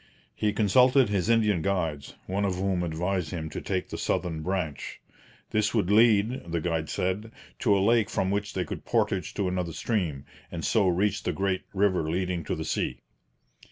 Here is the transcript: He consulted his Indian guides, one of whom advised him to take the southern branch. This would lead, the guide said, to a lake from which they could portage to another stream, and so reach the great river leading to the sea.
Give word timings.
He 0.33 0.51
consulted 0.51 1.09
his 1.09 1.29
Indian 1.29 1.61
guides, 1.61 2.15
one 2.25 2.43
of 2.43 2.55
whom 2.55 2.81
advised 2.81 3.29
him 3.29 3.51
to 3.51 3.61
take 3.61 3.89
the 3.89 3.99
southern 3.99 4.41
branch. 4.41 4.99
This 5.51 5.75
would 5.75 5.91
lead, 5.91 6.43
the 6.51 6.59
guide 6.59 6.89
said, 6.89 7.31
to 7.59 7.77
a 7.77 7.85
lake 7.85 8.09
from 8.09 8.31
which 8.31 8.53
they 8.55 8.65
could 8.65 8.83
portage 8.83 9.35
to 9.35 9.47
another 9.47 9.73
stream, 9.73 10.25
and 10.51 10.65
so 10.65 10.87
reach 10.87 11.21
the 11.21 11.33
great 11.33 11.65
river 11.71 12.09
leading 12.09 12.43
to 12.45 12.55
the 12.55 12.65
sea. 12.65 13.01